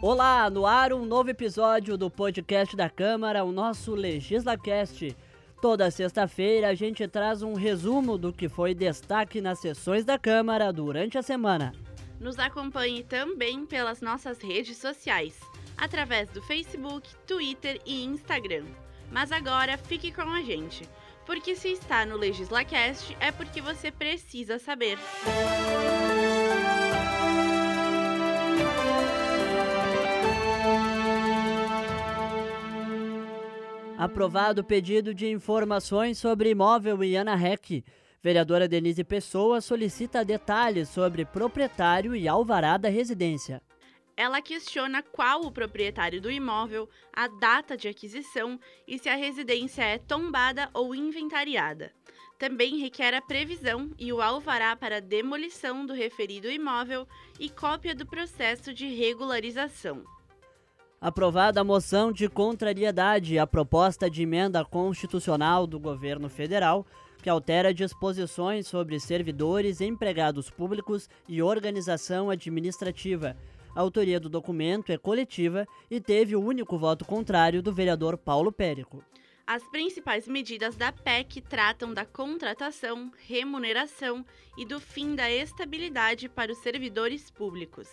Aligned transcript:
Olá, 0.00 0.48
no 0.48 0.64
ar 0.64 0.92
um 0.92 1.04
novo 1.04 1.28
episódio 1.28 1.98
do 1.98 2.08
podcast 2.08 2.76
da 2.76 2.88
Câmara, 2.88 3.42
o 3.42 3.50
nosso 3.50 3.96
LegislaCast. 3.96 5.16
Toda 5.60 5.90
sexta-feira 5.90 6.68
a 6.68 6.74
gente 6.74 7.08
traz 7.08 7.42
um 7.42 7.54
resumo 7.54 8.16
do 8.16 8.32
que 8.32 8.48
foi 8.48 8.76
destaque 8.76 9.40
nas 9.40 9.58
sessões 9.58 10.04
da 10.04 10.16
Câmara 10.16 10.72
durante 10.72 11.18
a 11.18 11.22
semana. 11.22 11.72
Nos 12.20 12.38
acompanhe 12.38 13.02
também 13.02 13.66
pelas 13.66 14.00
nossas 14.00 14.40
redes 14.40 14.76
sociais, 14.76 15.40
através 15.76 16.30
do 16.30 16.40
Facebook, 16.42 17.08
Twitter 17.26 17.80
e 17.84 18.04
Instagram. 18.04 18.66
Mas 19.10 19.32
agora 19.32 19.76
fique 19.76 20.12
com 20.12 20.30
a 20.30 20.42
gente, 20.42 20.88
porque 21.26 21.56
se 21.56 21.72
está 21.72 22.06
no 22.06 22.16
LegislaCast 22.16 23.16
é 23.18 23.32
porque 23.32 23.60
você 23.60 23.90
precisa 23.90 24.60
saber. 24.60 24.96
Aprovado 33.98 34.60
o 34.60 34.64
pedido 34.64 35.12
de 35.12 35.26
informações 35.26 36.18
sobre 36.18 36.50
imóvel 36.50 37.02
em 37.02 37.16
Ana 37.16 37.34
Rec. 37.34 37.82
Vereadora 38.22 38.68
Denise 38.68 39.02
Pessoa 39.02 39.60
solicita 39.60 40.24
detalhes 40.24 40.88
sobre 40.88 41.24
proprietário 41.24 42.14
e 42.14 42.28
alvará 42.28 42.76
da 42.76 42.88
residência. 42.88 43.60
Ela 44.16 44.40
questiona 44.40 45.02
qual 45.02 45.42
o 45.42 45.50
proprietário 45.50 46.20
do 46.20 46.30
imóvel, 46.30 46.88
a 47.12 47.26
data 47.26 47.76
de 47.76 47.88
aquisição 47.88 48.60
e 48.86 49.00
se 49.00 49.08
a 49.08 49.16
residência 49.16 49.82
é 49.82 49.98
tombada 49.98 50.70
ou 50.72 50.94
inventariada. 50.94 51.92
Também 52.38 52.78
requer 52.78 53.14
a 53.14 53.20
previsão 53.20 53.90
e 53.98 54.12
o 54.12 54.22
alvará 54.22 54.76
para 54.76 55.00
demolição 55.00 55.84
do 55.84 55.92
referido 55.92 56.48
imóvel 56.48 57.04
e 57.40 57.50
cópia 57.50 57.96
do 57.96 58.06
processo 58.06 58.72
de 58.72 58.86
regularização. 58.86 60.04
Aprovada 61.00 61.60
a 61.60 61.64
moção 61.64 62.10
de 62.10 62.28
contrariedade 62.28 63.38
à 63.38 63.46
proposta 63.46 64.10
de 64.10 64.22
emenda 64.22 64.64
constitucional 64.64 65.64
do 65.64 65.78
governo 65.78 66.28
federal, 66.28 66.84
que 67.22 67.30
altera 67.30 67.72
disposições 67.72 68.66
sobre 68.66 68.98
servidores, 68.98 69.80
empregados 69.80 70.50
públicos 70.50 71.08
e 71.28 71.40
organização 71.40 72.30
administrativa. 72.30 73.36
A 73.76 73.80
autoria 73.80 74.18
do 74.18 74.28
documento 74.28 74.90
é 74.90 74.98
coletiva 74.98 75.68
e 75.88 76.00
teve 76.00 76.34
o 76.34 76.42
único 76.42 76.76
voto 76.76 77.04
contrário 77.04 77.62
do 77.62 77.72
vereador 77.72 78.18
Paulo 78.18 78.50
Périco. 78.50 79.04
As 79.46 79.62
principais 79.70 80.26
medidas 80.26 80.74
da 80.74 80.90
PEC 80.90 81.40
tratam 81.42 81.94
da 81.94 82.04
contratação, 82.04 83.12
remuneração 83.24 84.26
e 84.58 84.66
do 84.66 84.80
fim 84.80 85.14
da 85.14 85.30
estabilidade 85.30 86.28
para 86.28 86.50
os 86.50 86.58
servidores 86.58 87.30
públicos. 87.30 87.88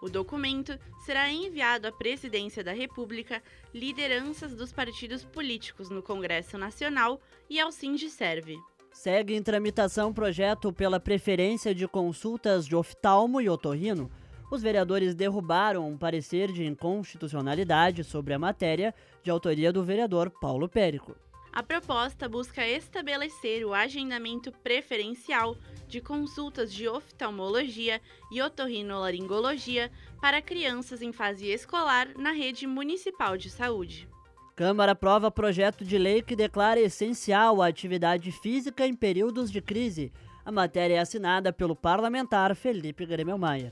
O 0.00 0.08
documento 0.08 0.78
será 1.04 1.30
enviado 1.30 1.88
à 1.88 1.92
Presidência 1.92 2.62
da 2.62 2.72
República, 2.72 3.42
lideranças 3.72 4.54
dos 4.54 4.72
partidos 4.72 5.24
políticos 5.24 5.88
no 5.88 6.02
Congresso 6.02 6.58
Nacional 6.58 7.20
e 7.48 7.58
ao 7.58 7.72
Sindicerve. 7.72 8.58
Segue 8.92 9.34
em 9.34 9.42
tramitação 9.42 10.12
projeto 10.12 10.72
pela 10.72 11.00
preferência 11.00 11.74
de 11.74 11.86
consultas 11.88 12.66
de 12.66 12.74
oftalmo 12.76 13.40
e 13.40 13.48
otorrino. 13.48 14.10
Os 14.50 14.62
vereadores 14.62 15.14
derrubaram 15.14 15.88
um 15.88 15.98
parecer 15.98 16.52
de 16.52 16.64
inconstitucionalidade 16.64 18.04
sobre 18.04 18.32
a 18.32 18.38
matéria, 18.38 18.94
de 19.22 19.30
autoria 19.30 19.72
do 19.72 19.82
vereador 19.82 20.30
Paulo 20.30 20.68
Périco. 20.68 21.16
A 21.52 21.62
proposta 21.62 22.28
busca 22.28 22.66
estabelecer 22.68 23.64
o 23.64 23.72
agendamento 23.72 24.52
preferencial 24.52 25.56
de 25.88 26.00
consultas 26.00 26.72
de 26.72 26.88
oftalmologia 26.88 28.00
e 28.30 28.42
otorrinolaringologia 28.42 29.90
para 30.20 30.42
crianças 30.42 31.02
em 31.02 31.12
fase 31.12 31.46
escolar 31.46 32.08
na 32.16 32.32
rede 32.32 32.66
municipal 32.66 33.36
de 33.36 33.50
saúde. 33.50 34.08
Câmara 34.54 34.92
aprova 34.92 35.30
projeto 35.30 35.84
de 35.84 35.98
lei 35.98 36.22
que 36.22 36.34
declara 36.34 36.80
essencial 36.80 37.60
a 37.60 37.66
atividade 37.66 38.32
física 38.32 38.86
em 38.86 38.94
períodos 38.94 39.52
de 39.52 39.60
crise. 39.60 40.10
A 40.44 40.50
matéria 40.50 40.94
é 40.94 40.98
assinada 40.98 41.52
pelo 41.52 41.76
parlamentar 41.76 42.54
Felipe 42.56 43.04
Grêmio 43.04 43.36
Maia. 43.38 43.70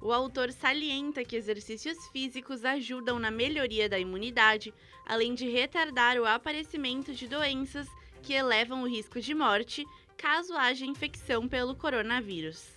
O 0.00 0.12
autor 0.12 0.52
salienta 0.52 1.24
que 1.24 1.36
exercícios 1.36 1.96
físicos 2.08 2.64
ajudam 2.64 3.18
na 3.18 3.30
melhoria 3.30 3.88
da 3.88 3.98
imunidade, 3.98 4.74
além 5.06 5.34
de 5.34 5.48
retardar 5.48 6.18
o 6.18 6.26
aparecimento 6.26 7.14
de 7.14 7.26
doenças 7.26 7.88
que 8.22 8.34
elevam 8.34 8.82
o 8.82 8.88
risco 8.88 9.20
de 9.20 9.34
morte 9.34 9.86
caso 10.16 10.54
haja 10.54 10.84
infecção 10.84 11.46
pelo 11.48 11.74
coronavírus. 11.74 12.76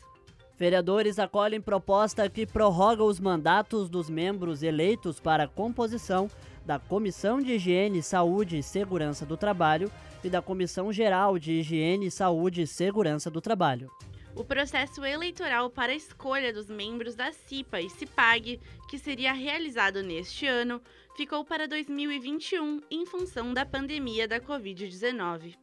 Vereadores 0.57 1.17
acolhem 1.17 1.61
proposta 1.61 2.29
que 2.29 2.45
prorroga 2.45 3.03
os 3.03 3.19
mandatos 3.19 3.89
dos 3.89 4.09
membros 4.09 4.61
eleitos 4.61 5.19
para 5.19 5.45
a 5.45 5.47
composição 5.47 6.29
da 6.65 6.77
Comissão 6.77 7.41
de 7.41 7.53
Higiene, 7.53 8.03
Saúde 8.03 8.57
e 8.57 8.63
Segurança 8.63 9.25
do 9.25 9.37
Trabalho 9.37 9.89
e 10.23 10.29
da 10.29 10.41
Comissão 10.41 10.91
Geral 10.91 11.39
de 11.39 11.53
Higiene, 11.53 12.11
Saúde 12.11 12.63
e 12.63 12.67
Segurança 12.67 13.31
do 13.31 13.39
Trabalho. 13.39 13.89
O 14.35 14.43
processo 14.43 15.03
eleitoral 15.03 15.69
para 15.69 15.91
a 15.91 15.95
escolha 15.95 16.53
dos 16.53 16.69
membros 16.69 17.15
da 17.15 17.31
CIPA 17.31 17.81
e 17.81 17.89
CIPAG, 17.89 18.59
que 18.89 18.99
seria 18.99 19.33
realizado 19.33 20.03
neste 20.03 20.45
ano, 20.45 20.81
ficou 21.15 21.43
para 21.43 21.67
2021 21.67 22.81
em 22.91 23.05
função 23.05 23.53
da 23.53 23.65
pandemia 23.65 24.27
da 24.27 24.39
Covid-19. 24.39 25.55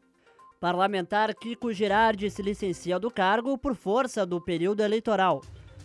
Parlamentar 0.60 1.34
Kiko 1.34 1.70
Girardi 1.70 2.30
se 2.30 2.40
licencia 2.40 2.98
do 2.98 3.10
cargo 3.10 3.58
por 3.58 3.74
força 3.74 4.24
do 4.24 4.40
período 4.40 4.82
eleitoral. 4.82 5.42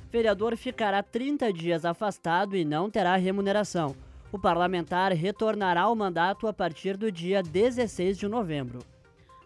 Vereador 0.09 0.55
ficará 0.55 1.03
30 1.03 1.51
dias 1.51 1.83
afastado 1.83 2.55
e 2.55 2.63
não 2.63 2.89
terá 2.89 3.17
remuneração. 3.17 3.93
O 4.31 4.39
parlamentar 4.39 5.11
retornará 5.11 5.81
ao 5.81 5.95
mandato 5.95 6.47
a 6.47 6.53
partir 6.53 6.95
do 6.95 7.11
dia 7.11 7.43
16 7.43 8.17
de 8.17 8.29
novembro. 8.29 8.79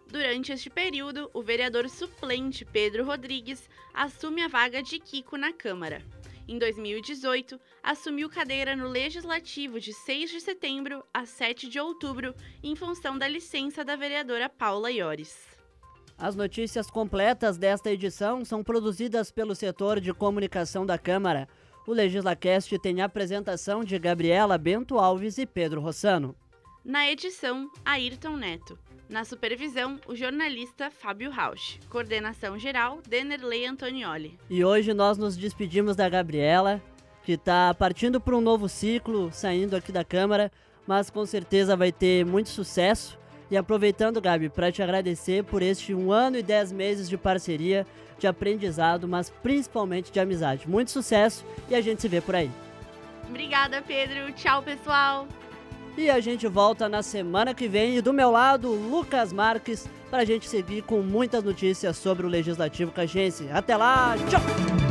Durante 0.06 0.52
este 0.52 0.70
período, 0.70 1.28
o 1.34 1.42
vereador 1.42 1.88
suplente 1.88 2.64
Pedro 2.64 3.04
Rodrigues 3.04 3.68
assume 3.92 4.42
a 4.42 4.48
vaga 4.48 4.80
de 4.80 5.00
Kiko 5.00 5.36
na 5.36 5.52
Câmara. 5.52 6.02
Em 6.48 6.58
2018, 6.58 7.58
assumiu 7.82 8.30
cadeira 8.30 8.76
no 8.76 8.86
Legislativo 8.86 9.80
de 9.80 9.92
6 9.92 10.30
de 10.30 10.40
setembro 10.40 11.04
a 11.12 11.26
7 11.26 11.68
de 11.68 11.80
outubro, 11.80 12.32
em 12.62 12.76
função 12.76 13.18
da 13.18 13.26
licença 13.26 13.84
da 13.84 13.96
vereadora 13.96 14.48
Paula 14.48 14.92
Iores. 14.92 15.36
As 16.16 16.36
notícias 16.36 16.88
completas 16.88 17.58
desta 17.58 17.90
edição 17.90 18.44
são 18.44 18.62
produzidas 18.62 19.32
pelo 19.32 19.56
setor 19.56 20.00
de 20.00 20.14
comunicação 20.14 20.86
da 20.86 20.96
Câmara. 20.96 21.48
O 21.84 21.92
LegislaCast 21.92 22.78
tem 22.78 23.02
a 23.02 23.06
apresentação 23.06 23.82
de 23.82 23.98
Gabriela 23.98 24.56
Bento 24.56 25.00
Alves 25.00 25.38
e 25.38 25.46
Pedro 25.46 25.80
Rossano. 25.80 26.36
Na 26.86 27.10
edição, 27.10 27.68
Ayrton 27.84 28.36
Neto. 28.36 28.78
Na 29.08 29.24
supervisão, 29.24 29.98
o 30.06 30.14
jornalista 30.14 30.88
Fábio 30.88 31.32
Rausch. 31.32 31.80
Coordenação 31.90 32.56
geral, 32.56 33.00
Denerley 33.08 33.66
Antonioli. 33.66 34.38
E 34.48 34.64
hoje 34.64 34.94
nós 34.94 35.18
nos 35.18 35.36
despedimos 35.36 35.96
da 35.96 36.08
Gabriela, 36.08 36.80
que 37.24 37.32
está 37.32 37.74
partindo 37.74 38.20
para 38.20 38.36
um 38.36 38.40
novo 38.40 38.68
ciclo, 38.68 39.32
saindo 39.32 39.74
aqui 39.74 39.90
da 39.90 40.04
Câmara, 40.04 40.48
mas 40.86 41.10
com 41.10 41.26
certeza 41.26 41.74
vai 41.74 41.90
ter 41.90 42.24
muito 42.24 42.50
sucesso. 42.50 43.18
E 43.50 43.56
aproveitando, 43.56 44.20
Gabi, 44.20 44.48
para 44.48 44.70
te 44.70 44.80
agradecer 44.80 45.42
por 45.42 45.62
este 45.62 45.92
um 45.92 46.12
ano 46.12 46.38
e 46.38 46.42
dez 46.42 46.70
meses 46.70 47.08
de 47.08 47.18
parceria, 47.18 47.84
de 48.16 48.28
aprendizado, 48.28 49.08
mas 49.08 49.28
principalmente 49.28 50.12
de 50.12 50.20
amizade. 50.20 50.68
Muito 50.68 50.92
sucesso 50.92 51.44
e 51.68 51.74
a 51.74 51.80
gente 51.80 52.00
se 52.00 52.06
vê 52.06 52.20
por 52.20 52.36
aí. 52.36 52.50
Obrigada, 53.28 53.82
Pedro. 53.82 54.32
Tchau, 54.34 54.62
pessoal. 54.62 55.26
E 55.96 56.10
a 56.10 56.20
gente 56.20 56.46
volta 56.46 56.88
na 56.88 57.02
semana 57.02 57.54
que 57.54 57.66
vem. 57.66 57.96
E 57.96 58.00
do 58.00 58.12
meu 58.12 58.30
lado, 58.30 58.70
Lucas 58.70 59.32
Marques, 59.32 59.88
para 60.10 60.22
a 60.22 60.24
gente 60.24 60.48
seguir 60.48 60.82
com 60.82 61.00
muitas 61.00 61.42
notícias 61.42 61.96
sobre 61.96 62.26
o 62.26 62.28
Legislativo 62.28 62.92
Cagense. 62.92 63.48
Até 63.50 63.76
lá, 63.76 64.14
tchau! 64.28 64.85